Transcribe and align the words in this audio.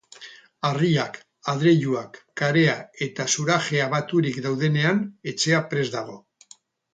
Harriak, 0.67 1.19
adreiluak, 1.51 2.17
karea 2.41 2.75
eta 3.09 3.27
zurajea 3.35 3.87
baturik 3.93 4.41
daudenean, 4.47 5.05
etxea 5.35 5.61
prest 5.75 5.95
dago. 5.99 6.19